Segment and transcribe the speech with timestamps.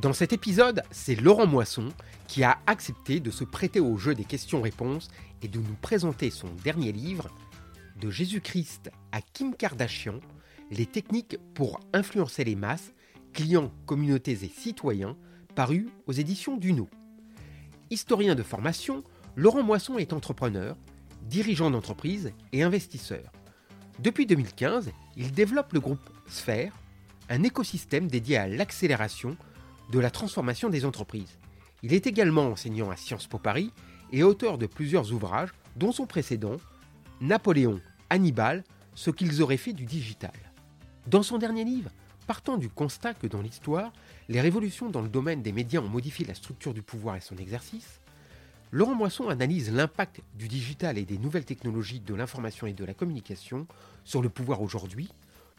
[0.00, 1.90] Dans cet épisode, c'est Laurent Moisson
[2.26, 5.08] qui a accepté de se prêter au jeu des questions-réponses
[5.42, 7.28] et de nous présenter son dernier livre,
[8.00, 10.20] De Jésus-Christ à Kim Kardashian,
[10.70, 12.94] les techniques pour influencer les masses,
[13.34, 15.14] clients, communautés et citoyens,
[15.54, 16.88] paru aux éditions Duno.
[17.90, 19.04] Historien de formation,
[19.36, 20.74] Laurent Moisson est entrepreneur,
[21.20, 23.30] dirigeant d'entreprise et investisseur.
[23.98, 26.72] Depuis 2015, il développe le groupe Sphère,
[27.28, 29.36] un écosystème dédié à l'accélération
[29.92, 31.38] de la transformation des entreprises.
[31.82, 33.70] Il est également enseignant à Sciences Po Paris
[34.10, 36.56] et auteur de plusieurs ouvrages, dont son précédent,
[37.20, 40.32] Napoléon, Hannibal, ce qu'ils auraient fait du digital.
[41.06, 41.90] Dans son dernier livre,
[42.26, 43.92] partant du constat que dans l'histoire,
[44.30, 47.36] les révolutions dans le domaine des médias ont modifié la structure du pouvoir et son
[47.36, 48.00] exercice,
[48.70, 52.94] Laurent Moisson analyse l'impact du digital et des nouvelles technologies de l'information et de la
[52.94, 53.66] communication
[54.04, 55.10] sur le pouvoir aujourd'hui,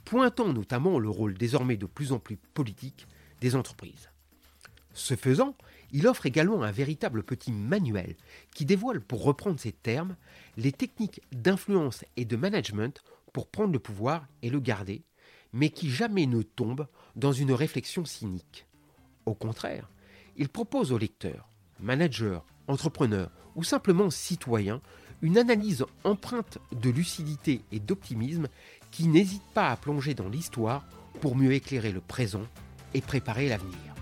[0.06, 3.08] pointant notamment le rôle désormais de plus en plus politique
[3.40, 4.10] des entreprises.
[4.94, 5.56] Ce faisant,
[5.92, 8.16] il offre également un véritable petit manuel
[8.54, 10.16] qui dévoile, pour reprendre ses termes,
[10.58, 15.04] les techniques d'influence et de management pour prendre le pouvoir et le garder,
[15.52, 18.68] mais qui jamais ne tombe dans une réflexion cynique.
[19.26, 19.90] Au contraire,
[20.38, 24.82] il propose aux lecteurs, managers, entrepreneurs ou simplement citoyens
[25.22, 28.48] une analyse empreinte de lucidité et d'optimisme
[28.92, 30.86] qui n'hésite pas à plonger dans l'histoire
[31.22, 32.44] pour mieux éclairer le présent
[32.94, 33.93] et préparer l'avenir.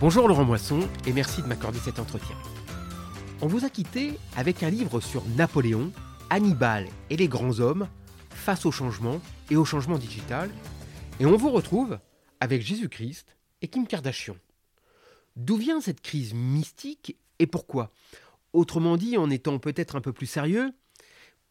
[0.00, 2.36] Bonjour Laurent Moisson et merci de m'accorder cet entretien.
[3.40, 5.90] On vous a quitté avec un livre sur Napoléon,
[6.30, 7.88] Hannibal et les grands hommes
[8.30, 9.20] face au changement
[9.50, 10.50] et au changement digital.
[11.18, 11.98] Et on vous retrouve
[12.38, 14.36] avec Jésus-Christ et Kim Kardashian.
[15.34, 17.90] D'où vient cette crise mystique et pourquoi?
[18.52, 20.70] Autrement dit, en étant peut-être un peu plus sérieux,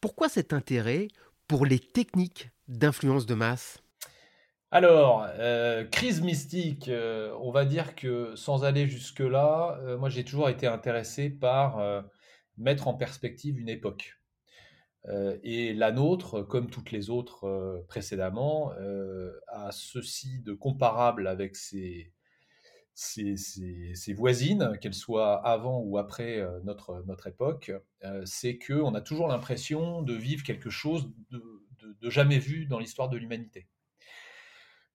[0.00, 1.08] pourquoi cet intérêt
[1.48, 3.82] pour les techniques d'influence de masse?
[4.70, 10.24] Alors, euh, crise mystique, euh, on va dire que sans aller jusque-là, euh, moi j'ai
[10.24, 12.04] toujours été intéressé par
[12.58, 14.14] mettre en perspective une époque.
[15.42, 18.72] et la nôtre, comme toutes les autres précédemment,
[19.48, 22.12] a ceci de comparable avec ses,
[24.14, 27.72] voisines, qu'elles soient avant ou après notre, notre époque,
[28.24, 33.16] c'est qu'on a toujours l'impression de vivre quelque chose de jamais vu dans l'histoire de
[33.16, 33.66] l'humanité.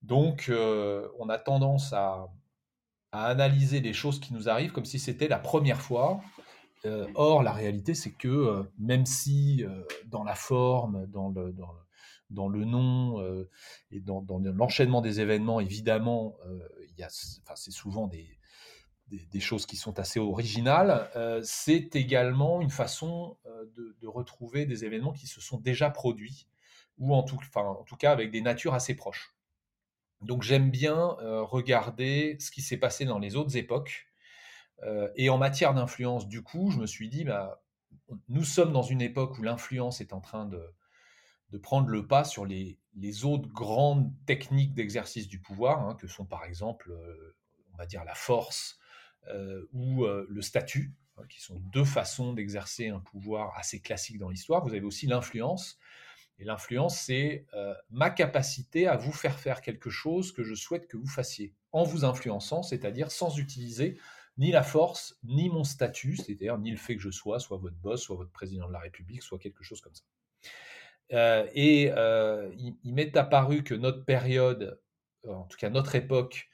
[0.04, 2.28] Donc, euh, on a tendance à,
[3.12, 6.20] analyser les choses qui nous arrivent comme si c'était la première fois.
[6.86, 9.64] Euh, or, la réalité, c'est que euh, même si
[10.08, 13.24] dans la forme, dans le, nom
[13.92, 16.36] et dans, l'enchaînement des événements, évidemment,
[17.56, 21.08] c'est souvent des, choses qui sont assez originales,
[21.44, 23.38] c'est également une façon
[23.76, 26.48] de, retrouver des événements qui se sont déjà produits,
[26.98, 27.38] ou en tout
[28.00, 29.34] cas avec des natures assez proches.
[30.24, 34.08] Donc j'aime bien euh, regarder ce qui s'est passé dans les autres époques.
[34.84, 37.64] Euh, et en matière d'influence, du coup, je me suis dit, bah,
[38.30, 40.62] nous sommes dans une époque où l'influence est en train de,
[41.62, 42.80] prendre le pas sur les,
[43.26, 47.36] autres grandes techniques d'exercice du pouvoir, hein, que sont par exemple, euh,
[47.74, 48.80] on va dire, la force
[49.72, 54.62] ou le statut, hein, qui sont deux façons d'exercer un pouvoir assez classique dans l'histoire.
[54.64, 55.80] Vous avez aussi l'influence,
[56.40, 60.88] et l'influence, c'est euh, ma capacité à vous faire faire quelque chose que je souhaite
[60.88, 64.00] que vous fassiez, en vous influençant, c'est-à-dire sans utiliser
[64.38, 67.76] ni la force, ni mon statut, c'est-à-dire ni le fait que je sois soit votre
[67.76, 70.04] boss, soit votre président de la République, soit quelque chose comme ça.
[71.12, 74.80] Euh, et euh, il, m'est apparu que notre période,
[75.28, 76.50] en tout cas notre époque,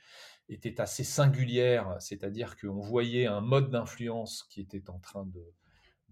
[0.50, 5.54] était assez singulière, c'est-à-dire qu'on voyait un mode d'influence qui était en train de,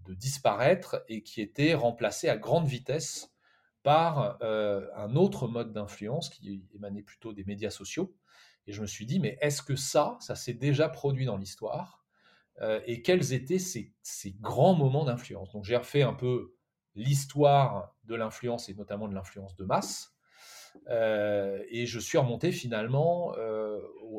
[0.06, 3.34] de, disparaître et qui était remplacé à grande vitesse
[3.88, 8.14] par euh, un autre mode d'influence qui émanait plutôt des médias sociaux.
[8.66, 12.04] Et je me suis dit, mais est-ce que ça, ça s'est déjà produit dans l'histoire
[12.62, 13.94] euh, Et quels étaient ces,
[14.42, 15.54] grands moments d'influence?
[15.54, 16.54] Donc j'ai refait un peu
[16.96, 20.18] l'histoire de l'influence et notamment de l'influence de masse.
[20.90, 23.32] Euh, et je suis remonté finalement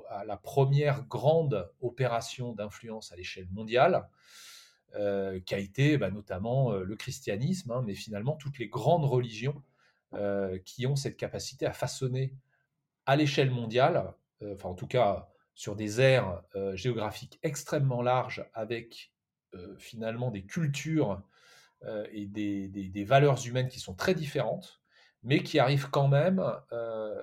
[0.09, 4.09] à la première grande opération d'influence à l'échelle mondiale,
[4.97, 9.05] euh, qui a été bah, notamment euh, le christianisme, hein, mais finalement toutes les grandes
[9.05, 9.63] religions
[10.15, 12.33] euh, qui ont cette capacité à façonner
[13.05, 16.43] à l'échelle mondiale, enfin en tout cas sur des aires
[16.75, 19.13] géographiques extrêmement larges, avec
[19.79, 21.23] finalement des cultures
[22.13, 24.83] et des, des, valeurs humaines qui sont très différentes,
[25.23, 26.45] mais qui arrivent quand même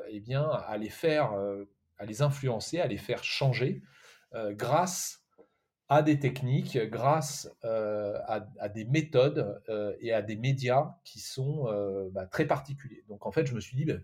[0.09, 1.33] eh bien, à les faire,
[1.99, 3.83] à les influencer, à les faire changer
[4.33, 5.24] grâce
[5.87, 9.61] à des techniques, grâce à, des méthodes
[9.99, 11.65] et à des médias qui sont
[12.11, 13.03] bah, très particuliers.
[13.07, 14.03] Donc en fait, je me suis dit, ben,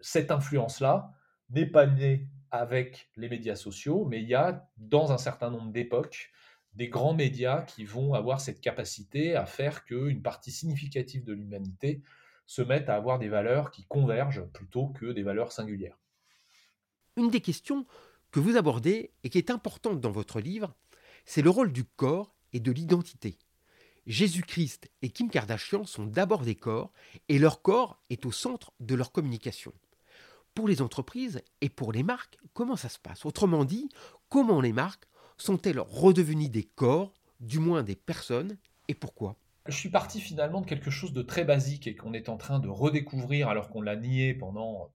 [0.00, 1.12] cette influence-là
[1.50, 5.72] n'est pas née avec les médias sociaux, mais il y a dans un certain nombre
[5.72, 6.30] d'époques
[6.74, 12.02] des grands médias qui vont avoir cette capacité à faire qu'une partie significative de l'humanité
[12.46, 15.98] se mette à avoir des valeurs qui convergent plutôt que des valeurs singulières.
[17.16, 17.86] Une des questions
[18.32, 20.74] que vous abordez et qui est importante dans votre livre,
[21.24, 23.38] c'est le rôle du corps et de l'identité.
[24.06, 26.90] Jésus-Christ et Kim Kardashian sont d'abord des corps
[27.28, 29.72] et leur corps est au centre de leur communication.
[30.54, 33.24] Pour les entreprises et pour les marques, comment ça se passe?
[33.24, 33.88] Autrement dit,
[34.28, 35.06] comment les marques
[35.36, 38.58] sont-elles redevenues des corps, du moins des personnes,
[38.88, 39.36] et pourquoi?
[39.66, 42.58] Je suis parti finalement de quelque chose de très basique et qu'on est en train
[42.58, 44.90] de redécouvrir alors qu'on l'a nié pendant,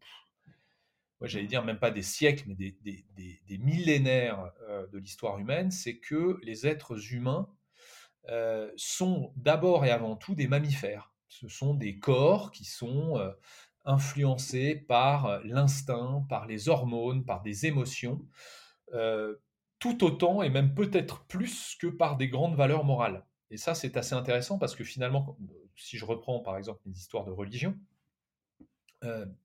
[1.26, 6.40] j'allais dire même pas des siècles, mais des, millénaires euh, de l'histoire humaine, c'est que
[6.44, 7.50] les êtres humains
[8.30, 11.14] euh, sont d'abord et avant tout des mammifères.
[11.28, 13.32] Ce sont des corps qui sont euh,
[13.86, 18.26] influencés par l'instinct, par les hormones, par des émotions,
[19.80, 23.26] tout autant et même peut-être plus que par des grandes valeurs morales.
[23.50, 25.38] Et ça, c'est assez intéressant parce que finalement,
[25.78, 27.78] si je reprends par exemple les histoires de religion,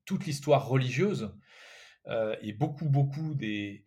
[0.03, 1.31] toute l'histoire religieuse
[2.07, 3.83] et beaucoup, beaucoup des,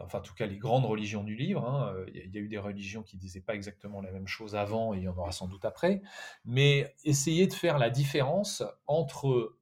[0.00, 1.66] enfin en tout cas les grandes religions du livre.
[1.66, 4.54] Hein, euh, il y, a eu des religions qui disaient pas exactement la même chose
[4.54, 6.02] avant et il y en aura sans doute après,
[6.44, 9.56] mais essayer de faire la différence entre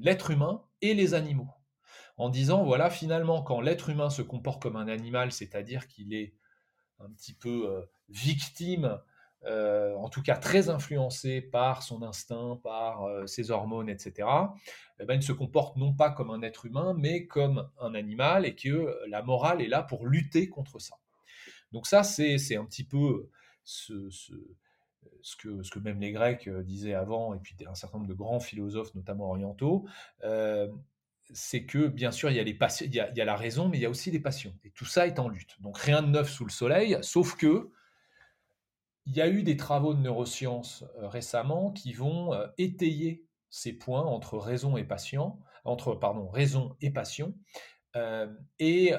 [0.00, 1.50] l'être humain et les animaux,
[2.16, 6.34] en disant voilà finalement quand l'être humain se comporte comme un animal, c'est-à-dire qu'il est
[7.00, 8.98] un petit peu euh, victime
[9.44, 14.28] euh, en tout cas très influencé par son instinct, par euh, ses hormones, etc.,
[15.00, 18.46] eh ben, il se comporte non pas comme un être humain, mais comme un animal,
[18.46, 20.96] et que la morale est là pour lutter contre ça.
[21.70, 23.30] Donc ça, c'est un petit peu
[23.62, 23.92] ce,
[25.38, 28.92] que, même les Grecs euh, disaient avant, et puis un certain nombre de grands philosophes,
[28.94, 29.86] notamment orientaux,
[31.30, 33.36] c'est que bien sûr, il y, a les il, y a, il y a la
[33.36, 34.54] raison, mais il y a aussi des passions.
[34.64, 35.60] Et tout ça est en lutte.
[35.60, 37.70] Donc rien de neuf sous le soleil, sauf que
[39.08, 43.72] il y a eu des travaux de neurosciences euh, récemment qui vont euh, étayer ces
[43.72, 47.34] points entre raison et passion, entre pardon, raison et passion.
[47.96, 48.92] Euh, et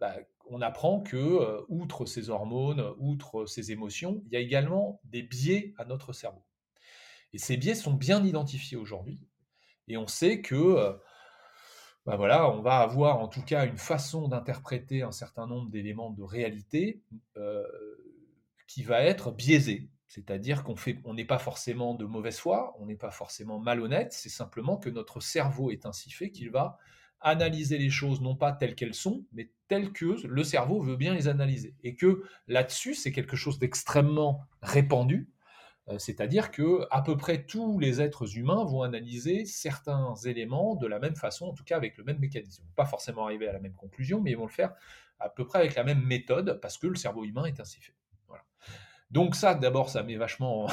[0.00, 0.14] bah,
[0.48, 5.74] on apprend que, outre ces hormones, outre ces émotions, il y a également des biais
[5.78, 6.44] à notre cerveau.
[7.32, 9.26] Et ces biais sont bien identifiés aujourd'hui.
[9.88, 10.96] Et on sait que
[12.06, 16.10] bah voilà, on va avoir en tout cas une façon d'interpréter un certain nombre d'éléments
[16.10, 17.02] de réalité
[18.72, 19.90] qui va être biaisé.
[20.08, 20.74] C'est-à-dire qu'on
[21.04, 24.88] on n'est pas forcément de mauvaise foi, on n'est pas forcément malhonnête, c'est simplement que
[24.88, 26.78] notre cerveau est ainsi fait qu'il va
[27.20, 31.12] analyser les choses non pas telles qu'elles sont, mais telles que le cerveau veut bien
[31.12, 31.76] les analyser.
[31.82, 35.28] Et que là-dessus, c'est quelque chose d'extrêmement répandu,
[35.88, 40.86] euh, c'est-à-dire que à peu près tous les êtres humains vont analyser certains éléments de
[40.86, 42.64] la même façon, en tout cas avec le même mécanisme.
[42.74, 44.72] Pas forcément arriver à la même conclusion, mais ils vont le faire
[45.20, 47.94] à peu près avec la même méthode, parce que le cerveau humain est ainsi fait.
[49.12, 50.66] Donc ça, d'abord, ça met vachement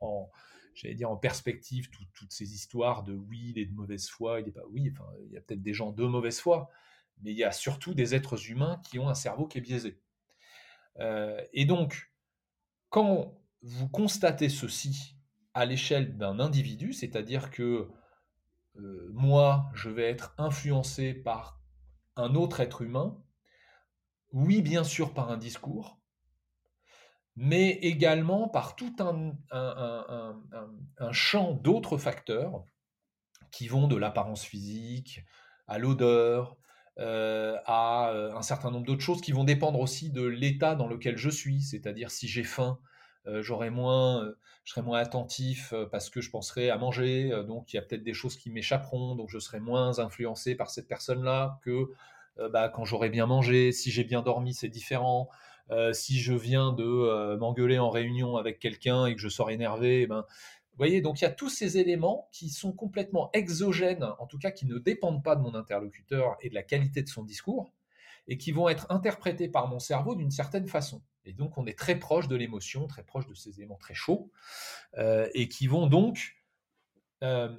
[0.00, 0.30] en,
[0.74, 4.46] j'allais dire en perspective toutes ces histoires de oui, il est de mauvaise foi, il
[4.46, 4.92] n'est pas oui.
[4.92, 6.70] Enfin, il y a peut-être des gens de mauvaise foi,
[7.22, 10.00] mais il y a surtout des êtres humains qui ont un cerveau qui est biaisé.
[10.98, 12.12] Euh, et donc,
[12.90, 15.16] quand vous constatez ceci
[15.54, 17.88] à l'échelle d'un individu, c'est-à-dire que
[18.76, 21.60] euh, moi, je vais être influencé par
[22.16, 23.22] un autre être humain,
[24.32, 25.97] oui, bien sûr, par un discours,
[27.40, 29.32] mais également par tout un,
[31.12, 32.64] champ d'autres facteurs
[33.52, 35.24] qui vont de l'apparence physique
[35.68, 36.56] à l'odeur,
[36.98, 40.88] euh, à euh, un certain nombre d'autres choses qui vont dépendre aussi de l'état dans
[40.88, 42.80] lequel je suis, c'est-à-dire si j'ai faim,
[43.28, 44.28] euh, moins,
[44.64, 48.02] je serai moins attentif parce que je penserai à manger, donc il y a peut-être
[48.02, 51.92] des choses qui m'échapperont, donc je serai moins influencé par cette personne-là que
[52.52, 55.28] bah, quand j'aurai bien mangé, si j'ai bien dormi, c'est différent.
[55.70, 59.50] Euh, si je viens de euh, m'engueuler en réunion avec quelqu'un et que je sors
[59.50, 60.24] énervé, eh ben,
[60.70, 64.38] vous voyez, donc il y a tous ces éléments qui sont complètement exogènes, en tout
[64.38, 67.72] cas qui ne dépendent pas de mon interlocuteur et de la qualité de son discours,
[68.28, 71.02] et qui vont être interprétés par mon cerveau d'une certaine façon.
[71.24, 74.30] Et donc on est très proche de l'émotion, très proche de ces éléments très chauds,
[74.98, 76.34] euh, et qui vont donc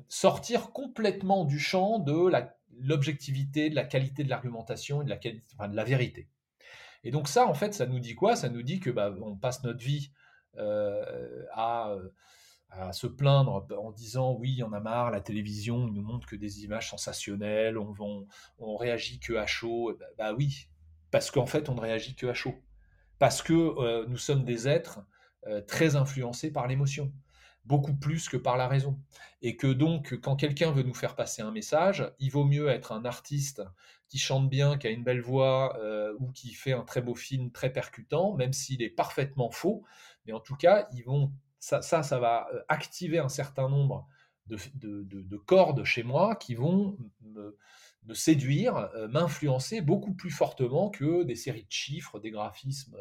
[0.07, 2.31] sortir complètement du champ de
[2.79, 6.29] l'objectivité, de la qualité de l'argumentation et de la, qualité, de la vérité.
[7.03, 8.35] Et donc ça, en fait, ça nous dit quoi?
[8.35, 10.11] Ça nous dit que bah, on passe notre vie
[10.57, 11.95] à
[12.71, 16.27] à se plaindre en disant oui, il en a marre, la télévision ne nous montre
[16.27, 18.27] que des images sensationnelles, on, on,
[18.59, 19.95] on réagit que à chaud.
[19.99, 20.67] Bah, bah oui,
[21.11, 22.55] parce qu'en fait, on ne réagit que à chaud.
[23.17, 24.99] Parce que euh, nous sommes des êtres
[25.47, 27.11] euh, très influencés par l'émotion,
[27.69, 28.99] beaucoup plus que par la raison.
[29.43, 32.91] Et que donc, quand quelqu'un veut nous faire passer un message, il vaut mieux être
[32.91, 33.61] un artiste
[34.09, 37.13] qui chante bien, qui a une belle voix, euh, ou qui fait un très beau
[37.13, 39.83] film très percutant, même s'il est parfaitement faux.
[40.25, 44.07] Mais en tout cas, ils vont ça, ça, va euh, activer un certain nombre
[44.47, 47.55] de, cordes chez moi qui vont me,
[48.13, 52.97] séduire, euh, m'influencer beaucoup plus fortement que des séries de chiffres, des graphismes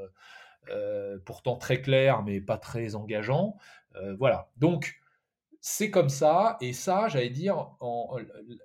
[1.25, 3.57] pourtant très clairs mais pas très engageants.
[4.19, 4.51] voilà.
[4.57, 5.01] Donc,
[5.61, 7.71] c'est comme ça, et ça, j'allais dire,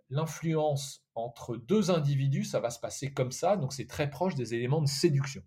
[0.10, 4.54] l'influence entre deux individus, ça va se passer comme ça, donc c'est très proche des
[4.54, 5.42] éléments de séduction.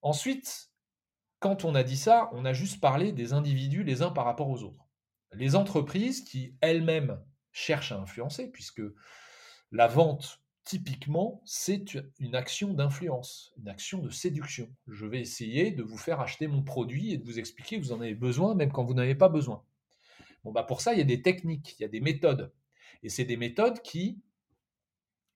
[0.00, 0.70] Ensuite,
[1.38, 4.48] quand on a dit ça, on a juste parlé des individus les uns par rapport
[4.48, 4.84] aux autres.
[5.32, 8.82] Les entreprises qui elles-mêmes cherchent à influencer, puisque
[9.70, 14.68] la vente, typiquement, c'est une action d'influence, une action de séduction.
[14.86, 17.92] Je vais essayer de vous faire acheter mon produit et de vous expliquer que vous
[17.92, 19.64] en avez besoin, même quand vous n'avez pas besoin.
[20.44, 22.52] Bon, bah pour ça, il y a des techniques, il y a des méthodes.
[23.02, 24.20] Et c'est des méthodes qui,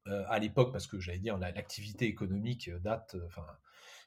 [0.07, 3.47] euh, à l'époque, parce que j'allais dire, l'activité économique date, euh, enfin,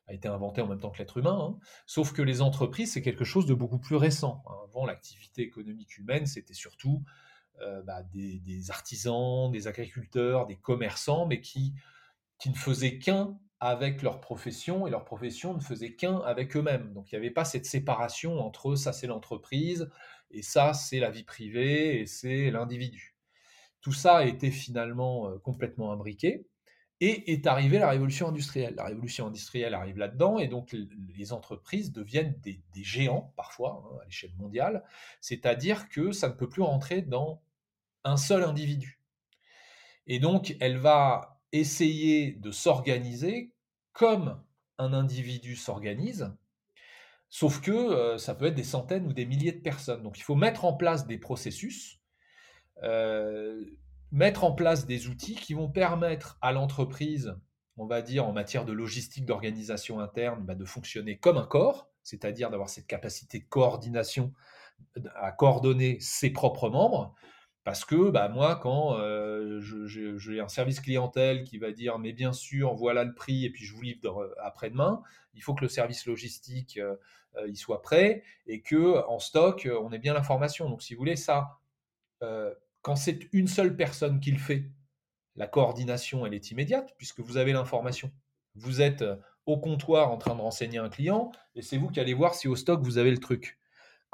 [0.05, 1.59] a été inventé en même temps que l'être humain, hein.
[1.87, 4.43] sauf que les entreprises, c'est quelque chose de beaucoup plus récent.
[4.69, 7.03] Avant, l'activité économique humaine, c'était surtout
[7.61, 11.73] euh, bah, des, artisans, des agriculteurs, des commerçants, mais qui,
[12.39, 16.93] qui ne faisaient qu'un avec leur profession, et leur profession ne faisait qu'un avec eux-mêmes.
[16.93, 19.89] Donc il n'y avait pas cette séparation entre ça c'est l'entreprise,
[20.31, 23.15] et ça c'est la vie privée, et c'est l'individu.
[23.81, 26.45] Tout ça a été finalement euh, complètement imbriqué.
[27.01, 28.75] Et est arrivée la révolution industrielle.
[28.75, 34.05] La révolution industrielle arrive là-dedans, et donc les entreprises deviennent des, géants, parfois, hein, à
[34.05, 34.83] l'échelle mondiale,
[35.19, 37.41] c'est-à-dire que ça ne peut plus rentrer dans
[38.05, 39.01] un seul individu.
[40.07, 43.53] Et donc, elle va essayer de s'organiser
[43.91, 44.41] comme
[44.77, 46.33] un individu s'organise,
[47.29, 50.03] sauf que euh, ça peut être des centaines ou des milliers de personnes.
[50.03, 51.99] Donc, il faut mettre en place des processus.
[52.83, 53.63] Euh,
[54.11, 57.35] mettre en place des outils qui vont permettre à l'entreprise,
[57.77, 61.89] on va dire en matière de logistique, d'organisation interne, bah, de fonctionner comme un corps,
[62.03, 64.31] c'est-à-dire d'avoir cette capacité de coordination
[65.15, 67.15] à coordonner ses propres membres.
[67.65, 72.31] Parce que bah, moi, quand euh, j'ai un service clientèle qui va dire mais bien
[72.31, 75.01] sûr, voilà le prix et puis je vous livre euh, après-demain,
[75.33, 76.95] il faut que le service logistique euh,
[77.47, 80.69] il soit prêt et que en stock on ait bien l'information.
[80.69, 81.59] Donc si vous voulez ça,
[82.81, 84.69] quand c'est une seule personne qui le fait,
[85.35, 88.11] la coordination, elle est immédiate, puisque vous avez l'information.
[88.55, 91.99] Vous êtes euh, au comptoir en train de renseigner un client, et c'est vous qui
[91.99, 93.59] allez voir si au stock, vous avez le truc.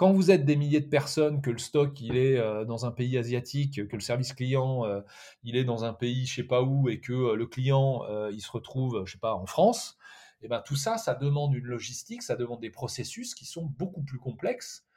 [0.01, 2.91] Quand vous êtes des milliers de personnes, que le stock, il est euh, dans un
[2.91, 5.01] pays asiatique, que le service client, euh,
[5.43, 8.50] il est dans un pays, je sais pas où, et que le client, il se
[8.50, 10.00] retrouve, je sais pas, en France,
[10.41, 13.63] et eh ben tout ça, ça demande une logistique, ça demande des processus qui sont
[13.63, 14.88] beaucoup plus complexes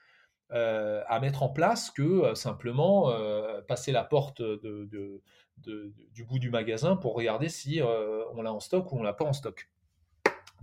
[0.52, 6.48] euh, à mettre en place que euh, simplement euh, passer la porte du bout du
[6.48, 9.68] magasin pour regarder si on l'a en stock ou on l'a pas en stock.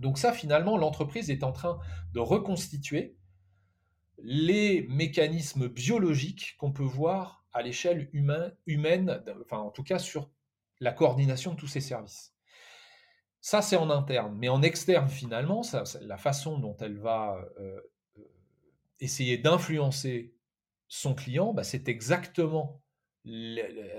[0.00, 1.78] Donc ça, finalement, l'entreprise est en train
[2.12, 3.16] de reconstituer
[4.22, 10.30] les mécanismes biologiques qu'on peut voir à l'échelle humaine, enfin en tout cas sur
[10.80, 12.34] la coordination de tous ces services.
[13.40, 14.36] Ça, c'est en interne.
[14.38, 15.62] Mais en externe, finalement,
[16.00, 17.44] la façon dont elle va
[19.00, 20.34] essayer d'influencer
[20.88, 22.82] son client, bah, c'est exactement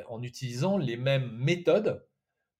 [0.07, 2.05] en utilisant les mêmes méthodes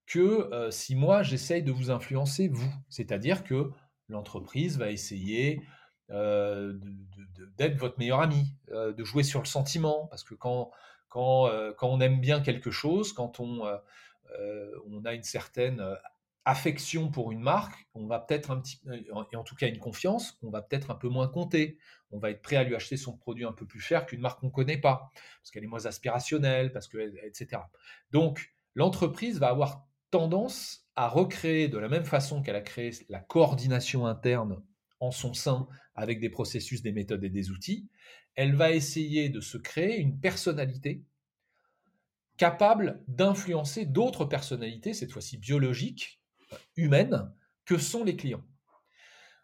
[0.05, 2.71] que euh, si moi j'essaye de vous influencer vous.
[2.89, 3.71] C'est-à-dire que
[4.09, 5.61] l'entreprise va essayer
[6.13, 6.73] euh,
[7.57, 10.71] d'être votre meilleur ami, euh, de jouer sur le sentiment, parce que quand,
[11.09, 13.61] quand, quand on aime bien quelque chose, quand on,
[14.87, 15.85] on a une certaine
[16.45, 20.39] affection pour une marque, on va peut-être un petit, et en tout cas une confiance,
[20.41, 21.77] on va peut-être un peu moins compter
[22.13, 24.39] on va être prêt à lui acheter son produit un peu plus cher qu'une marque
[24.39, 27.63] qu'on ne connaît pas, parce qu'elle est moins aspirationnelle, parce que, etc.
[28.11, 33.19] Donc, l'entreprise va avoir tendance à recréer de la même façon qu'elle a créé la
[33.19, 34.61] coordination interne
[35.11, 37.89] son sein avec des processus, des méthodes et des outils,
[38.35, 41.03] elle va essayer de se créer une personnalité
[42.37, 46.19] capable d'influencer d'autres personnalités, cette fois-ci biologiques,
[46.75, 47.31] humaines,
[47.65, 48.43] que sont les clients.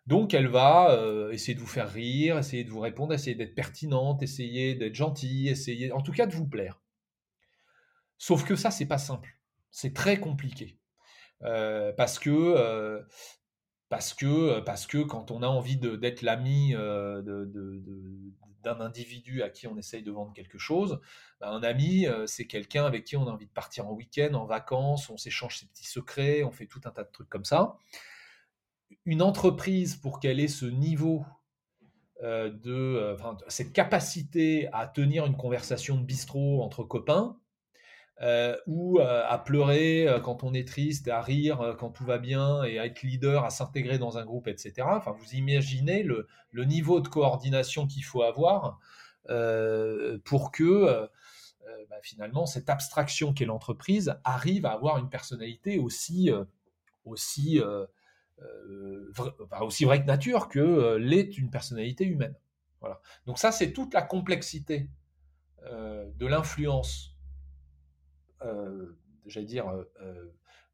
[0.08, 3.54] Donc elle va euh, essayer de vous faire rire, essayer de vous répondre, essayer d'être
[3.54, 6.82] pertinente, essayer d'être gentille, essayer en tout cas de vous plaire.
[8.18, 9.38] Sauf que ça, c'est pas simple.
[9.70, 10.80] C'est très compliqué.
[11.44, 13.02] Euh, parce que euh,
[13.90, 16.74] parce que parce que quand on a envie d'être l'ami
[18.64, 21.00] d'un individu à qui on essaye de vendre quelque chose,
[21.40, 24.46] ben, un ami, c'est quelqu'un avec qui on a envie de partir en week-end, en
[24.46, 27.78] vacances, on s'échange ses petits secrets, on fait tout un tas de trucs comme ça.
[29.06, 31.26] Une entreprise, pour qu'elle ait ce niveau
[32.22, 33.16] euh, de, euh,
[33.48, 37.40] cette capacité à tenir une conversation de bistrot entre copains,
[38.22, 42.80] euh, ou à pleurer quand on est triste, à rire quand tout va bien, et
[42.80, 44.74] à être leader, à s'intégrer dans un groupe, etc.
[44.86, 48.80] Enfin, vous imaginez le, niveau de coordination qu'il faut avoir
[50.26, 51.10] pour que
[51.90, 56.32] bah, finalement cette abstraction qu'est l'entreprise arrive à avoir une personnalité aussi,
[57.06, 57.62] aussi
[58.42, 59.12] euh,
[59.62, 62.36] aussi vrai que nature que euh, l'est une personnalité humaine.
[62.80, 63.02] Voilà.
[63.26, 64.90] Donc ça, c'est toute la complexité
[65.66, 67.18] euh, de l'influence,
[69.26, 69.72] j'allais dire,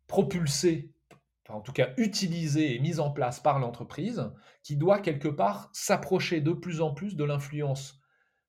[0.07, 0.91] propulsée,
[1.49, 4.31] en tout cas utilisée et mise en place par l'entreprise,
[4.63, 7.99] qui doit quelque part s'approcher de plus en plus de l'influence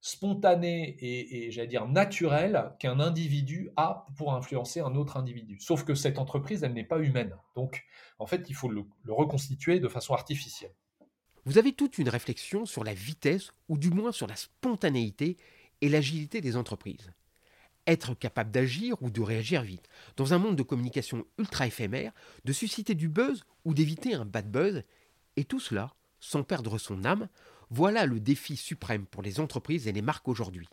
[0.07, 5.59] spontané et, j'allais dire naturel qu'un individu a pour influencer un autre individu.
[5.59, 7.37] Sauf que cette entreprise, elle n'est pas humaine.
[7.57, 7.85] Donc,
[8.21, 10.75] en fait, il faut le, reconstituer de façon artificielle.
[11.45, 15.37] Vous avez toute une réflexion sur la vitesse, ou du moins sur la spontanéité
[15.81, 17.13] et l'agilité des entreprises.
[17.87, 22.13] Être capable d'agir ou de réagir vite, dans un monde de communication ultra éphémère,
[22.45, 24.83] de susciter du buzz ou d'éviter un bad buzz,
[25.37, 27.29] et tout cela sans perdre son âme,
[27.71, 30.69] voilà le défi suprême pour les entreprises et les marques aujourd'hui.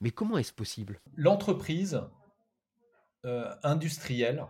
[0.00, 1.00] Mais comment est-ce possible?
[1.14, 2.02] L'entreprise
[3.24, 4.44] euh, industrielle,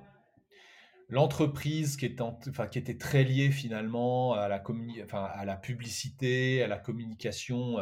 [1.09, 7.79] l'entreprise qui, était très liée finalement à la, publicité, à la communication,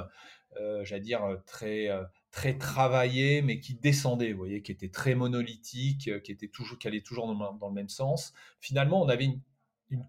[0.60, 1.88] euh, j'allais dire très,
[2.30, 6.88] très travaillée, mais qui descendait, vous voyez, qui était très monolithique, qui, était toujours, qui
[6.88, 8.32] allait toujours dans, le même sens.
[8.60, 9.40] Finalement, on avait une,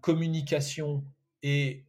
[0.00, 1.04] communication
[1.42, 1.84] et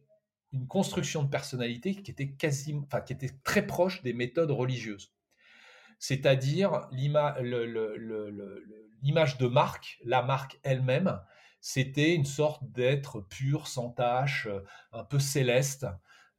[0.52, 5.12] une construction de personnalité qui était, quasi, enfin, qui était très proche des méthodes religieuses.
[6.00, 7.38] C'est-à-dire l'image
[9.38, 11.20] de marque, la marque elle-même,
[11.60, 14.60] c'était une sorte d'être pur, sans tâche, euh,
[14.92, 15.86] un peu céleste,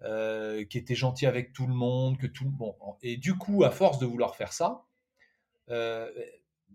[0.02, 2.76] euh, qui était gentil avec tout le monde, que tout bon.
[3.02, 4.86] Et du coup, à force de vouloir faire ça,
[5.70, 6.12] euh,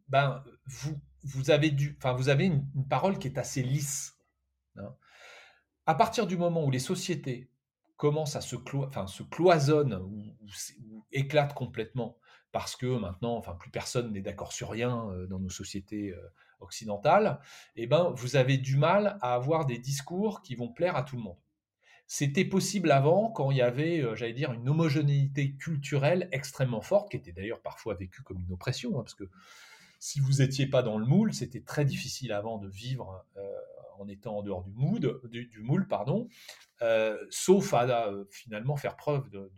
[0.09, 4.17] ben vous vous avez du, enfin vous avez une, parole qui est assez lisse.
[4.77, 4.95] Hein
[5.87, 7.51] à partir du moment où les sociétés
[7.97, 10.35] commencent à se, enfin, se cloisonnent ou,
[11.13, 12.17] éclatent complètement,
[12.53, 16.15] parce que maintenant, enfin, plus personne n'est d'accord sur rien euh, dans nos sociétés
[16.61, 17.41] occidentales,
[17.77, 21.17] eh ben, vous avez du mal à avoir des discours qui vont plaire à tout
[21.17, 21.39] le monde.
[22.13, 27.11] C'était possible avant quand il y avait, euh, j'allais dire, une homogénéité culturelle extrêmement forte,
[27.11, 29.29] qui était d'ailleurs parfois vécue comme une oppression, hein, parce que
[30.01, 33.25] si vous n'étiez pas dans le moule, c'était très difficile avant de vivre
[34.01, 36.29] en étant en dehors du, mood, du, moule, pardon,
[36.83, 39.51] euh, sauf à, euh, finalement faire preuve de,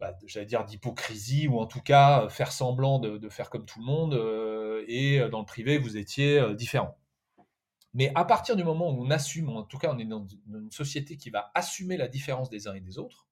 [0.00, 3.84] bah, j'allais dire d'hypocrisie ou en tout cas faire semblant de, faire comme tout le
[3.84, 6.96] monde euh, et dans le privé vous étiez différent.
[7.94, 10.70] Mais à partir du moment où on assume, en tout cas on est dans une
[10.70, 13.26] société qui va assumer la différence des uns et des autres,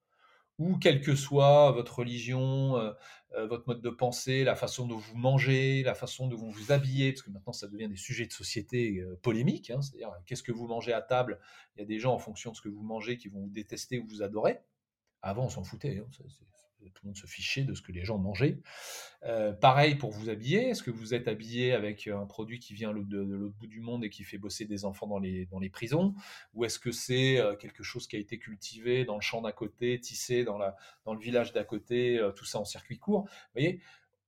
[0.58, 2.92] ou quelle que soit votre religion, euh,
[3.34, 6.72] euh, votre mode de pensée, la façon dont vous mangez, la façon dont vous vous
[6.72, 10.42] habillez, parce que maintenant ça devient des sujets de société euh, polémiques, hein, c'est-à-dire qu'est-ce
[10.42, 11.40] que vous mangez à table,
[11.74, 13.50] il y a des gens en fonction de ce que vous mangez qui vont vous
[13.50, 14.60] détester ou vous adorer.
[15.22, 16.06] Avant on s'en foutait, hein,
[16.90, 18.58] tout le monde se fichait de ce que les gens mangeaient.
[19.24, 20.70] Euh, pareil pour vous habiller.
[20.70, 24.04] Est-ce que vous êtes habillé avec un produit qui vient de, l'autre bout du monde
[24.04, 26.14] et qui fait bosser des enfants dans les, dans les prisons?
[26.54, 29.52] Ou est-ce que c'est euh, quelque chose qui a été cultivé dans le champ d'à
[29.52, 33.22] côté, tissé dans, la, dans le village d'à côté, euh, tout ça en circuit court?
[33.22, 33.80] Vous voyez,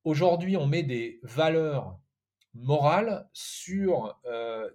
[0.05, 1.99] aujourd'hui, on met des valeurs
[2.55, 4.17] morales sur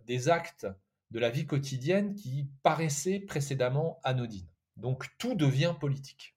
[0.05, 0.67] des actes
[1.11, 4.49] de la vie quotidienne qui paraissaient précédemment anodines.
[4.75, 6.35] Donc tout devient politique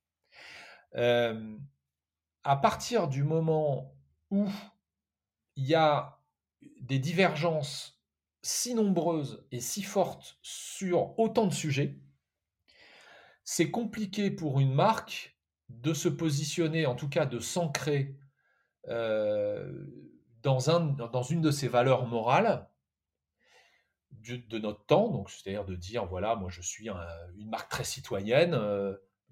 [0.94, 3.94] à partir du moment
[4.30, 4.48] où
[5.56, 6.18] il y a
[6.80, 8.00] des divergences
[8.42, 11.98] si nombreuses et si fortes sur autant de sujets,
[13.44, 15.36] c'est compliqué pour une marque
[15.68, 18.16] de se positionner, en tout cas de s'ancrer
[18.86, 22.68] dans, un, dans une de ses valeurs morales
[24.10, 28.54] de, notre temps, donc c'est-à-dire de dire voilà, moi je suis une marque très citoyenne,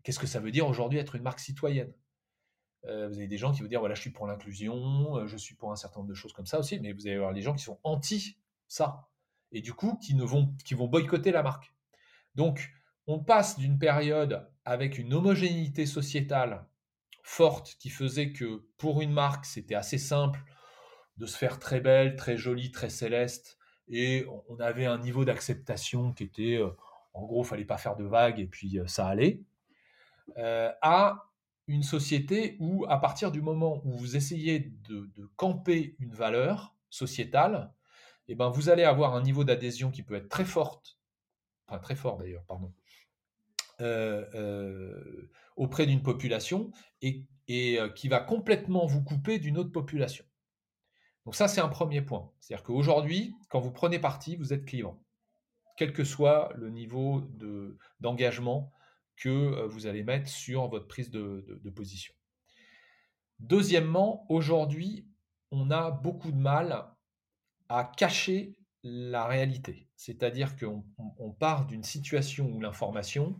[0.02, 1.92] Qu'est-ce que ça veut dire aujourd'hui être une marque citoyenne?
[2.86, 5.36] Euh, Vous avez des gens qui vont dire voilà, je suis pour l'inclusion, euh, je
[5.36, 7.42] suis pour un certain nombre de choses comme ça aussi, mais vous allez avoir des
[7.42, 9.08] gens qui sont anti ça
[9.52, 11.74] et du coup qui vont boycotter la marque.
[12.34, 12.70] Donc
[13.06, 16.66] on passe d'une période avec une homogénéité sociétale
[17.22, 20.42] forte qui faisait que pour une marque, c'était assez simple
[21.16, 23.58] de se faire très belle, très jolie, très céleste,
[23.88, 26.70] et on avait un niveau d'acceptation qui était, euh,
[27.12, 29.42] en gros, fallait pas faire de vagues et puis ça allait,
[30.38, 31.30] euh, à
[31.66, 37.72] une société où, à partir du moment où vous essayez de, camper une valeur sociétale,
[38.28, 40.98] eh ben, vous allez avoir un niveau d'adhésion qui peut être très forte,
[41.66, 42.72] enfin très fort d'ailleurs, pardon,
[45.56, 46.70] auprès d'une population
[47.02, 50.24] et, et qui va complètement vous couper d'une autre population.
[51.24, 52.30] Donc ça, c'est un premier point.
[52.40, 55.02] C'est-à-dire qu'aujourd'hui, quand vous prenez parti, vous êtes clivant,
[55.76, 57.22] quel que soit le niveau
[58.00, 58.72] d'engagement
[59.20, 62.14] que vous allez mettre sur votre prise de, position.
[63.38, 65.06] Deuxièmement, aujourd'hui,
[65.50, 66.86] on a beaucoup de mal
[67.68, 69.88] à cacher la réalité.
[69.94, 73.38] C'est-à-dire qu'on part d'une situation où l'information,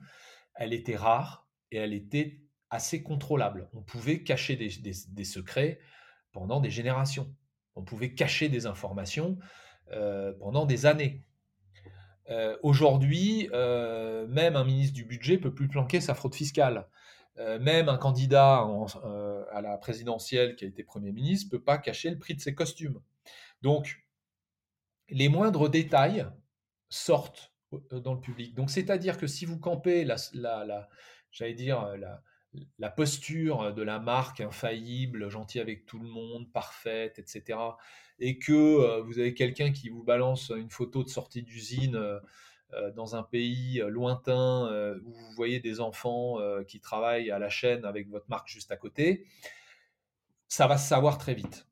[0.55, 3.69] elle était rare et elle était assez contrôlable.
[3.73, 5.81] On pouvait cacher des secrets
[6.33, 7.35] pendant des générations.
[7.75, 9.39] On pouvait cacher des informations
[10.39, 11.25] pendant des années.
[12.31, 16.87] Euh, aujourd'hui, euh, même un ministre du budget peut plus planquer sa fraude fiscale.
[17.61, 18.69] même un candidat
[19.53, 22.55] à la présidentielle qui a été Premier ministre peut pas cacher le prix de ses
[22.55, 23.01] costumes.
[23.63, 24.05] Donc,
[25.09, 26.27] les moindres détails
[26.91, 27.53] sortent
[27.93, 28.55] dans le public.
[28.55, 30.17] Donc, c'est-à-dire que si vous campez la
[31.31, 32.23] j'allais dire, la,
[32.79, 37.59] la posture de la marque infaillible, gentille avec tout le monde, parfaite, etc.
[38.21, 42.21] Et que euh, vous avez quelqu'un qui vous balance une photo de sortie d'usine euh,
[42.75, 44.71] euh, dans un pays lointain
[45.05, 48.77] où vous voyez des enfants qui travaillent à la chaîne avec votre marque juste à
[48.77, 49.27] côté,
[50.47, 51.67] ça va se savoir très vite.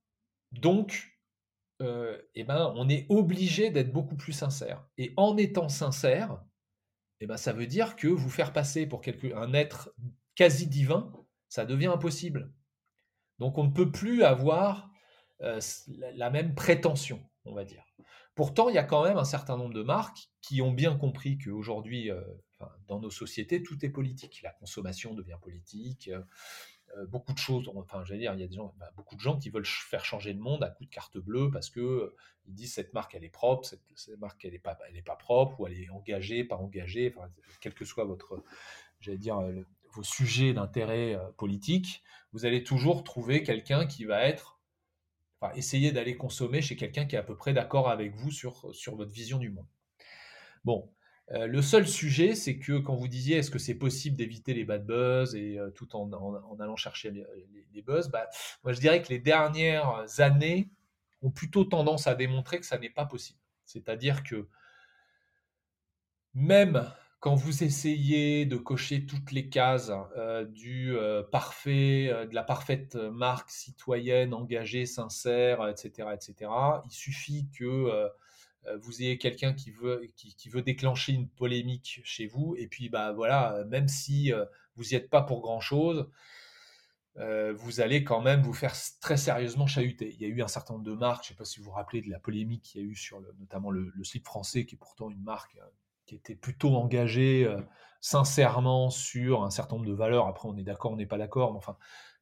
[0.51, 1.17] Donc,
[1.81, 4.85] eh ben, on est obligé d'être beaucoup plus sincère.
[4.97, 6.43] Et en étant sincère,
[7.21, 9.01] eh ben, ça veut dire que vous faire passer pour
[9.37, 9.95] un être
[10.35, 11.13] quasi divin,
[11.49, 12.53] ça devient impossible.
[13.39, 14.88] Donc on ne peut plus avoir
[15.42, 17.85] euh, la même prétention, on va dire.
[18.35, 21.38] Pourtant, il y a quand même un certain nombre de marques qui ont bien compris
[21.38, 22.22] qu'aujourd'hui, euh,
[22.87, 24.40] dans nos sociétés, tout est politique.
[24.42, 26.09] La consommation devient politique.
[26.96, 29.51] Euh, beaucoup de choses, enfin, j'allais dire, il y a bah, beaucoup de gens qui
[29.51, 32.14] veulent faire changer le monde à coup de carte bleue parce que
[32.46, 33.83] disent cette marque elle est propre, cette,
[34.18, 37.14] marque elle n'est pas, pas propre ou elle est engagée, pas engagée,
[37.61, 38.42] quel que soit votre,
[39.01, 39.38] j'allais dire,
[39.92, 44.58] vos sujets d'intérêt euh, politique, vous allez toujours trouver quelqu'un qui va être,
[45.40, 48.74] enfin, essayer d'aller consommer chez quelqu'un qui est à peu près d'accord avec vous sur,
[48.74, 49.66] sur votre vision du monde.
[50.64, 50.90] Bon,
[51.33, 54.64] euh, le seul sujet, c'est que quand vous disiez est-ce que c'est possible d'éviter les
[54.64, 57.27] bad buzz et euh, tout en, en, allant chercher les,
[57.72, 58.29] les, buzz, bah,
[58.64, 60.70] moi je dirais que les dernières années
[61.20, 63.38] ont plutôt tendance à démontrer que ça n'est pas possible.
[63.64, 64.48] C'est-à-dire que
[66.33, 72.35] même quand vous essayez de cocher toutes les cases euh, du euh, parfait, euh, de
[72.35, 76.50] la parfaite marque citoyenne, engagée, sincère, etc., etc.,
[76.87, 78.09] il suffit que
[78.83, 83.12] vous ayez quelqu'un qui veut, qui, veut déclencher une polémique chez vous, et puis bah
[83.12, 84.31] voilà, même si
[84.76, 86.07] vous n'y êtes pas pour grand chose,
[87.16, 90.12] vous allez quand même vous faire très sérieusement chahuter.
[90.12, 91.66] Il y a eu un certain nombre de marques, je ne sais pas si vous
[91.66, 94.66] vous rappelez de la polémique qu'il y a eu sur notamment le, le slip français,
[94.66, 95.57] qui est pourtant une marque
[96.09, 97.61] qui était plutôt engagé euh,
[98.01, 100.27] sincèrement sur un certain nombre de valeurs.
[100.27, 101.77] Après, on est d'accord, on n'est pas d'accord, mais enfin,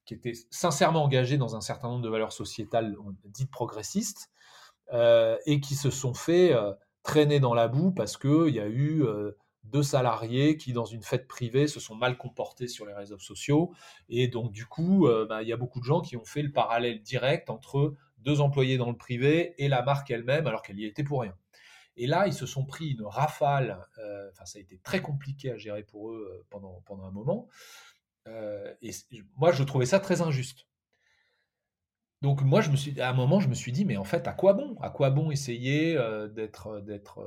[0.05, 4.31] qui était sincèrement engagé dans un certain nombre de valeurs sociétales dites progressistes
[4.93, 6.73] euh, et qui se sont fait euh,
[7.03, 9.05] traîner dans la boue parce qu'il y a eu
[9.63, 13.73] deux salariés qui, dans une fête privée, se sont mal comportés sur les réseaux sociaux.
[14.09, 16.51] Et donc, du coup, bah, il y a beaucoup de gens qui ont fait le
[16.51, 20.85] parallèle direct entre deux employés dans le privé et la marque elle-même, alors qu'elle y
[20.85, 21.35] était pour rien.
[21.97, 23.87] Et là, ils se sont pris une rafale.
[23.99, 27.11] Euh, enfin, ça a été très compliqué à gérer pour eux euh, pendant, pendant un
[27.11, 27.49] moment.
[28.27, 28.91] Euh, et
[29.37, 30.67] moi, je trouvais ça très injuste.
[32.23, 34.29] Donc moi, je me suis, à un moment, je me suis dit, mais en fait,
[34.29, 34.77] à quoi bon?
[34.81, 35.95] À quoi bon essayer
[36.35, 37.23] d'être, d'être,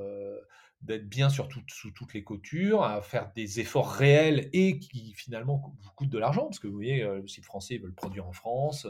[0.82, 5.74] d'être bien sur sous toutes les coutures, à faire des efforts réels et qui finalement
[5.80, 6.42] vous coûtent de l'argent?
[6.42, 8.88] Parce que vous voyez, le site français, ils veulent produire en France,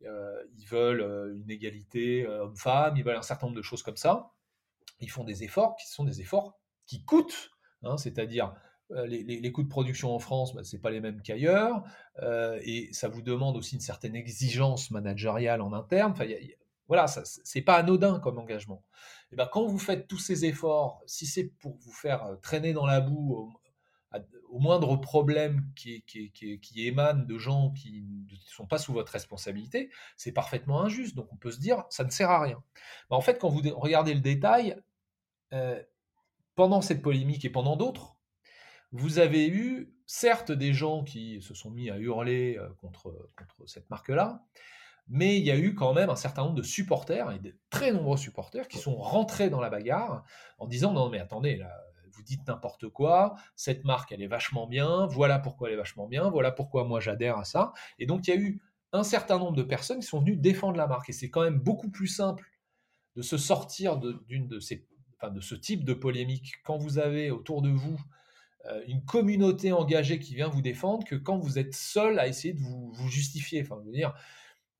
[0.00, 4.32] ils veulent une égalité homme-femme, ils veulent un certain nombre de choses comme ça
[5.02, 7.50] ils font des efforts qui sont des efforts qui coûtent,
[7.82, 8.54] hein, c'est-à-dire
[8.94, 11.82] euh, les, coûts de production en France, bah, ce n'est pas les mêmes qu'ailleurs,
[12.22, 16.14] euh, et ça vous demande aussi une certaine exigence managériale en interne.
[16.88, 17.20] Voilà, ce
[17.54, 18.84] n'est pas anodin comme engagement.
[19.30, 22.72] Et ben, quand vous faites tous ces efforts, si c'est pour vous faire euh, traîner
[22.72, 23.52] dans la boue au,
[24.58, 26.04] moindre problème qui,
[26.76, 29.88] émane de gens qui ne sont pas sous votre responsabilité,
[30.18, 31.16] c'est parfaitement injuste.
[31.16, 32.62] Donc on peut se dire, ça ne sert à rien.
[33.08, 34.76] Ben, en fait, quand vous regardez le détail,
[35.52, 35.82] euh,
[36.54, 38.16] pendant cette polémique et pendant d'autres,
[38.92, 43.88] vous avez eu certes des gens qui se sont mis à hurler contre, contre cette
[43.88, 44.44] marque-là,
[45.08, 47.92] mais il y a eu quand même un certain nombre de supporters, et de très
[47.92, 50.24] nombreux supporters, qui sont rentrés dans la bagarre
[50.58, 51.64] en disant non mais attendez,
[52.12, 56.06] vous dites n'importe quoi, cette marque elle est vachement bien, voilà pourquoi elle est vachement
[56.06, 57.72] bien, voilà pourquoi moi j'adhère à ça.
[57.98, 58.60] Et donc il y a eu
[58.92, 61.08] un certain nombre de personnes qui sont venues défendre la marque.
[61.08, 62.48] Et c'est quand même beaucoup plus simple
[63.16, 64.86] de se sortir d'une de, ces,
[65.30, 68.00] de ce type de polémique quand vous avez autour de vous
[68.66, 72.54] euh, une communauté engagée qui vient vous défendre que quand vous êtes seul à essayer
[72.54, 73.62] de vous, justifier.
[73.62, 74.14] Enfin, je dire,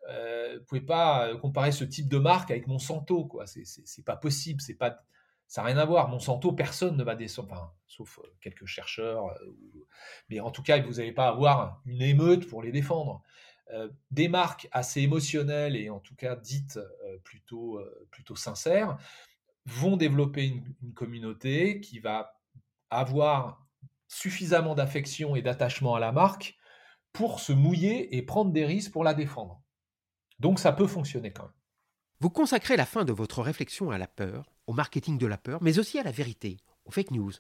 [0.09, 3.45] euh, vous pouvez pas comparer ce type de marque avec Monsanto, quoi.
[3.47, 5.05] C'est pas possible, c'est pas,
[5.47, 6.09] ça n'a rien à voir.
[6.09, 9.57] Monsanto, personne ne va descendre, sauf euh, quelques chercheurs, euh,
[10.29, 13.23] mais en tout cas, vous n'allez pas avoir une émeute pour les défendre.
[14.11, 16.79] des marques assez émotionnelles et en tout cas dites
[17.25, 18.99] plutôt, plutôt sincères
[19.67, 22.41] vont développer une communauté qui va
[22.91, 23.67] avoir
[24.09, 26.57] suffisamment d'affection et d'attachement à la marque
[27.13, 29.63] pour se mouiller et prendre des risques pour la défendre.
[30.39, 31.53] Donc ça peut fonctionner quand même.
[32.21, 35.63] Vous consacrez la fin de votre réflexion à la peur, au marketing de la peur,
[35.63, 37.33] mais aussi à la vérité, aux fake news,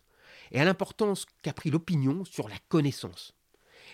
[0.51, 3.35] et à l'importance qu'a pris l'opinion sur la connaissance.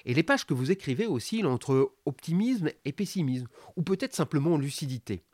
[0.04, 5.24] Et les pages que vous écrivez oscillent entre optimisme et pessimisme, ou peut-être simplement lucidité.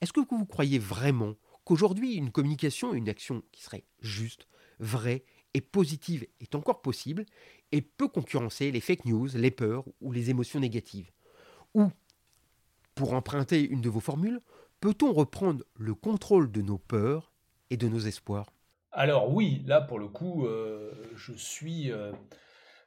[0.00, 1.34] Est-ce que vous croyez vraiment
[1.64, 4.46] qu'aujourd'hui une communication, une action qui serait juste,
[4.78, 5.24] vraie
[5.54, 7.24] et positive est encore possible
[7.72, 11.10] et peut concurrencer les fake news, les peurs ou les émotions négatives.
[11.74, 11.90] Ou
[12.94, 14.40] pour emprunter une de vos formules,
[14.80, 17.32] peut-on reprendre le contrôle de nos peurs
[17.70, 18.52] et de nos espoirs?
[18.92, 22.12] Alors oui, là pour le coup, euh, je suis euh,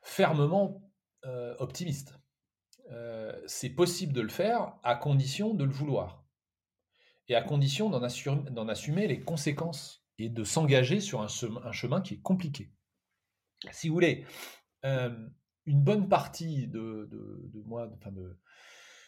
[0.01, 0.89] fermement
[1.25, 2.17] euh, optimiste.
[3.47, 6.26] c'est possible de le faire à condition de le vouloir
[7.29, 11.27] et à condition d'en assumer, les conséquences et de s'engager sur un,
[11.71, 12.71] chemin, qui est compliqué.
[13.71, 14.25] Si vous voulez,
[14.83, 17.09] une bonne partie de,
[17.65, 18.39] moi, enfin de,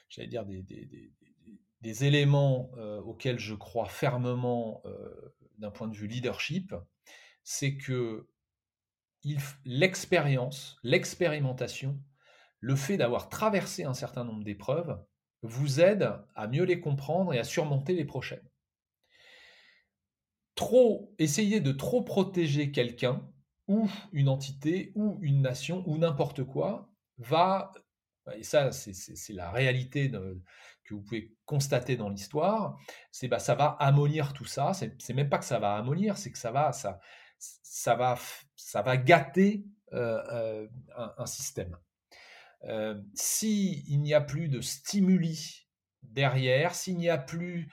[0.09, 6.75] j'allais dire, des, éléments euh, auxquels je crois fermement euh, d'un point de vue leadership,
[7.43, 8.27] c'est que
[9.65, 12.01] l'expérience, l'expérimentation,
[12.59, 15.01] le fait d'avoir traversé un certain nombre d'épreuves
[15.41, 18.47] vous aide à mieux les comprendre et à surmonter les prochaines.
[20.55, 23.25] Trop, essayer de trop protéger quelqu'un
[23.67, 27.71] ou une entité ou une nation ou n'importe quoi va
[28.35, 30.11] et ça c'est la réalité
[30.83, 32.77] que vous pouvez constater dans l'histoire,
[33.11, 34.73] c'est bah, ça va ammolir tout ça.
[34.73, 36.99] C'est même pas que ça va ammolir, c'est que ça va, ça,
[37.39, 38.17] ça va,
[38.55, 40.67] ça va gâter euh, euh,
[41.17, 41.77] un, système.
[42.65, 45.67] Euh, s'il n'y a plus de stimuli
[46.03, 47.71] derrière, s'il n'y a plus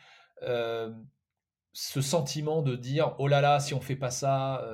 [1.72, 4.64] ce sentiment de dire oh là là, si on fait pas ça,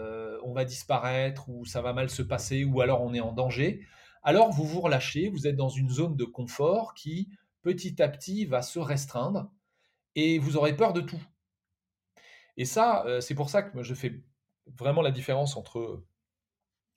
[0.44, 3.86] on va disparaître ou ça va mal se passer ou alors on est en danger,
[4.22, 7.30] alors vous vous relâchez, vous êtes dans une zone de confort qui
[7.62, 9.50] petit à petit va se restreindre
[10.14, 11.22] et vous aurez peur de tout.
[12.56, 14.22] Et ça, euh, c'est pour ça que je fais
[14.66, 16.04] vraiment la différence entre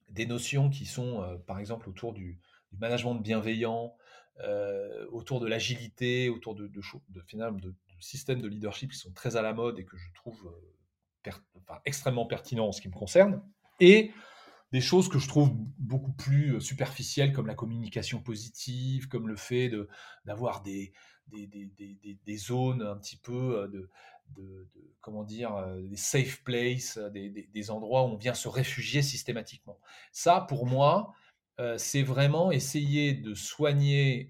[0.10, 2.40] des notions qui sont, euh, par exemple, autour du,
[2.80, 3.96] management bienveillant,
[4.44, 9.42] euh, autour de l'agilité, autour de, de, de, systèmes de leadership qui sont très à
[9.42, 10.54] la mode et que je trouve
[11.86, 13.42] extrêmement pertinents en ce qui me concerne,
[13.80, 14.12] et
[14.72, 19.72] des choses que je trouve beaucoup plus superficielles, comme la communication positive, comme le fait
[20.26, 20.92] d'avoir des,
[22.38, 23.90] zones un petit peu de,
[24.36, 24.68] de,
[25.02, 29.80] comment dire, des safe places, des, endroits où on vient se réfugier systématiquement.
[30.12, 31.14] Ça, pour moi,
[31.78, 34.30] c'est vraiment essayer de soigner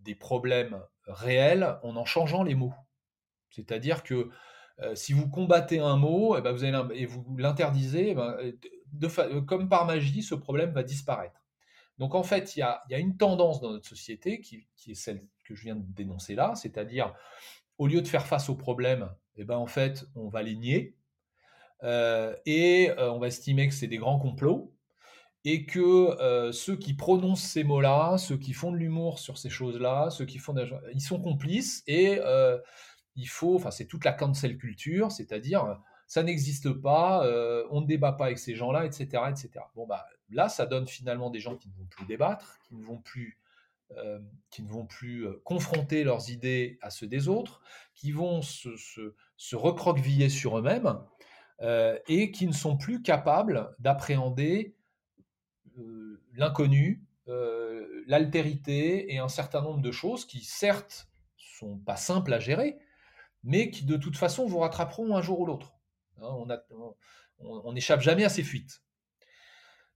[0.00, 2.74] des problèmes réels en en changeant les mots.
[3.50, 4.30] C'est-à-dire que
[4.94, 8.36] si vous combattez un mot, et, eh ben vous allez, et vous l'interdisez, eh ben,
[9.46, 11.44] comme par magie, ce problème va disparaître.
[11.98, 15.54] Donc en fait, il y a, une tendance dans notre société qui, est celle que
[15.54, 17.14] je viens de dénoncer là, c'est-à-dire
[17.78, 20.96] au lieu de faire face aux problèmes, eh ben, en fait, on va les nier
[21.82, 24.73] et on va estimer que c'est des grands complots
[25.44, 30.08] et que ceux qui prononcent ces mots-là, ceux qui font de l'humour sur ces choses-là,
[30.10, 30.54] ceux qui font,
[30.94, 32.18] ils sont complices et
[33.16, 37.86] il faut, enfin c'est toute la cancel culture, c'est-à-dire ça n'existe pas, euh, on ne
[37.86, 39.50] débat pas avec ces gens-là, etc., etc.
[39.74, 42.84] Bon, bah, là, ça donne finalement des gens qui ne vont plus débattre, qui ne
[42.84, 43.38] vont plus,
[43.96, 47.60] euh, qui ne vont plus euh, confronter leurs idées à ceux des autres,
[47.94, 48.70] qui vont se,
[49.54, 50.98] recroqueviller sur eux-mêmes
[52.08, 54.74] et qui ne sont plus capables d'appréhender
[56.32, 57.04] l'inconnu,
[58.06, 62.78] l'altérité et un certain nombre de choses qui, certes, sont pas simples à gérer,
[63.42, 65.74] mais qui de toute façon vous rattraperont un jour ou l'autre.
[66.18, 66.46] Hein,
[67.38, 68.82] on n'échappe jamais à ces fuites.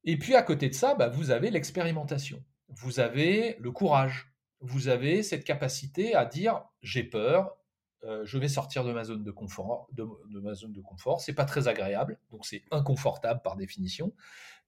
[0.04, 4.88] Et puis à côté de ça, bah, vous avez l'expérimentation, vous avez le courage, vous
[4.88, 7.56] avez cette capacité à dire j'ai peur,
[8.04, 10.06] euh, je vais sortir de ma zone de confort, de,
[10.40, 11.20] ma zone de confort.
[11.20, 14.12] C'est pas très agréable, donc c'est inconfortable par définition,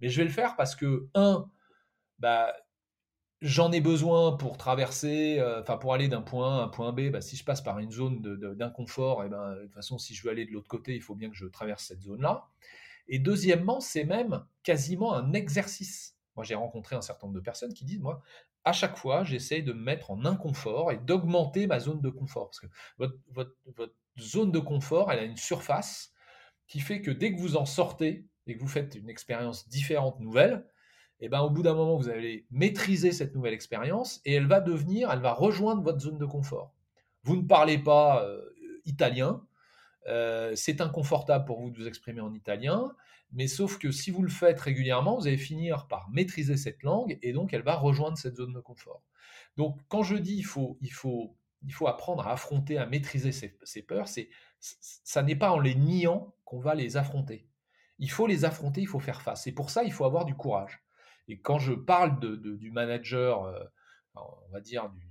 [0.01, 1.49] mais je vais le faire parce que un,
[2.19, 2.53] bah,
[3.41, 6.93] j'en ai besoin pour traverser, euh, enfin pour aller d'un point A à un point
[6.93, 7.11] B.
[7.11, 8.21] Bah, si je passe par une zone
[8.57, 11.03] d'inconfort, et eh ben de toute façon, si je veux aller de l'autre côté, il
[11.03, 12.49] faut bien que je traverse cette zone-là.
[13.09, 16.17] Et deuxièmement, c'est même quasiment un exercice.
[16.41, 18.23] Moi, j'ai rencontré un certain nombre de personnes qui disent, moi,
[18.65, 22.49] à chaque fois, j'essaye de me mettre en inconfort et d'augmenter ma zone de confort.
[22.49, 23.19] Parce que votre,
[24.19, 26.15] zone de confort, elle a une surface
[26.67, 30.19] qui fait que dès que vous en sortez et que vous faites une expérience différente,
[30.19, 30.67] nouvelle,
[31.21, 34.63] eh ben, au bout d'un moment, vous allez maîtriser cette nouvelle expérience et elle va
[34.63, 36.75] devenir, elle va rejoindre votre zone de confort.
[37.23, 38.41] Vous ne parlez pas euh,
[38.87, 39.47] italien,
[40.09, 42.95] euh, c'est inconfortable pour vous de vous exprimer en italien,
[43.33, 47.19] mais sauf que si vous le faites régulièrement, vous allez finir par maîtriser cette langue
[47.23, 49.03] et donc elle va rejoindre cette zone de confort.
[49.57, 50.79] Donc quand je dis il faut,
[51.87, 56.61] apprendre à affronter, à maîtriser ces, peurs, c'est, ça n'est pas en les niant qu'on
[56.61, 57.47] va les affronter.
[57.99, 59.47] Il faut les affronter, il faut faire face.
[59.47, 60.83] Et pour ça, il faut avoir du courage.
[61.29, 63.63] Et quand je parle du manager, euh,
[64.15, 65.07] on va dire du,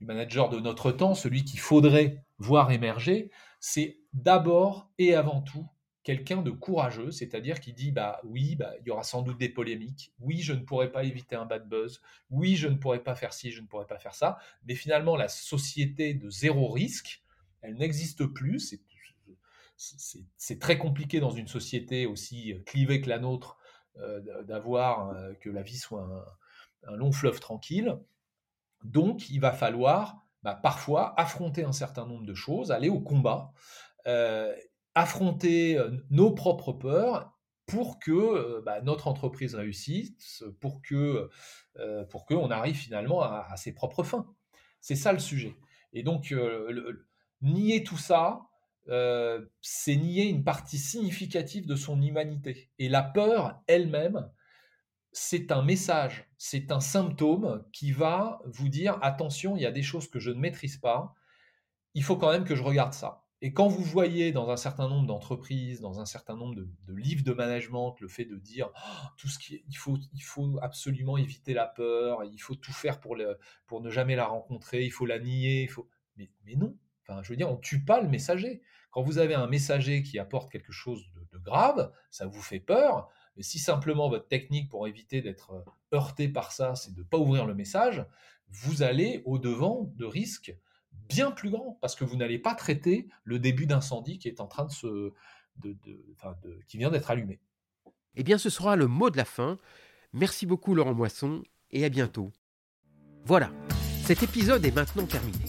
[0.00, 3.30] du manager de notre temps, celui qu'il faudrait voir émerger,
[3.64, 5.68] c'est d'abord et avant tout
[6.02, 9.48] quelqu'un de courageux, c'est-à-dire qui dit bah oui, bah, il y aura sans doute des
[9.48, 13.14] polémiques, oui, je ne pourrais pas éviter un bad buzz, oui, je ne pourrais pas
[13.14, 17.22] faire ci, je ne pourrais pas faire ça, mais finalement la société de zéro risque,
[17.60, 18.76] elle n'existe plus,
[19.76, 23.58] c'est très compliqué dans une société aussi clivée que la nôtre
[23.98, 26.26] euh, d'avoir euh, que la vie soit
[26.86, 27.96] un, long fleuve tranquille.
[28.82, 33.52] Donc, il va falloir bah, parfois affronter un certain nombre de choses, aller au combat,
[34.06, 34.54] euh,
[34.94, 35.78] affronter
[36.10, 41.30] nos propres peurs pour que bah, notre entreprise réussisse, pour que
[42.10, 44.26] pour qu'on arrive finalement à, ses propres fins.
[44.80, 45.56] C'est ça le sujet.
[45.94, 46.34] Et donc
[47.40, 48.42] nier tout ça,
[48.86, 52.70] c'est nier une partie significative de son humanité.
[52.78, 54.28] Et la peur elle-même,
[55.12, 59.82] c'est un message, c'est un symptôme qui va vous dire attention, il y a des
[59.82, 61.14] choses que je ne maîtrise pas.
[61.94, 63.22] Il faut quand même que je regarde ça.
[63.44, 67.24] Et quand vous voyez dans un certain nombre d'entreprises, dans un certain nombre de, livres
[67.24, 71.18] de management, le fait de dire oh, tout ce qui il faut, il faut absolument
[71.18, 73.16] éviter la peur, il faut tout faire pour,
[73.66, 75.88] pour ne jamais la rencontrer, il faut la nier, il faut.
[76.16, 76.78] Mais, non.
[77.02, 78.62] Enfin, je veux dire, on tue pas le messager.
[78.92, 83.10] Quand vous avez un messager qui apporte quelque chose de grave, ça vous fait peur.
[83.36, 87.18] Mais si simplement votre technique pour éviter d'être heurté par ça, c'est de ne pas
[87.18, 88.04] ouvrir le message,
[88.50, 90.54] vous allez au devant de risques
[91.08, 94.46] bien plus grand, parce que vous n'allez pas traiter le début d'incendie qui est en
[94.46, 95.12] train de se,
[96.66, 97.40] qui vient d'être allumé.
[98.14, 99.58] Eh bien, ce sera le mot de la fin.
[100.12, 102.30] Merci beaucoup Laurent Moisson et à bientôt.
[103.24, 103.50] Voilà,
[104.04, 105.44] cet épisode est maintenant terminé.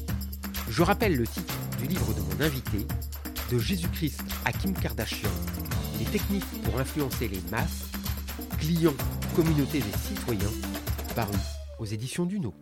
[0.69, 2.85] Je rappelle le titre du livre de mon invité,
[3.51, 5.29] De Jésus-Christ à Kim Kardashian,
[6.03, 7.89] techniques pour influencer les masses,
[8.57, 8.93] clients,
[9.35, 10.51] communautés et citoyens,
[11.15, 11.37] paru
[11.79, 12.53] aux éditions Duno.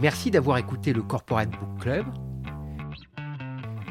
[0.00, 2.06] Merci d'avoir écouté le Corporate Book Club.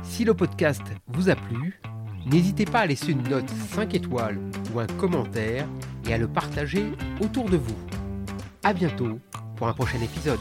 [0.03, 1.81] Si le podcast vous a plu,
[2.25, 4.39] n'hésitez pas à laisser une note 5 étoiles
[4.73, 5.67] ou un commentaire
[6.07, 7.75] et à le partager autour de vous.
[8.63, 9.19] A bientôt
[9.55, 10.39] pour un prochain épisode.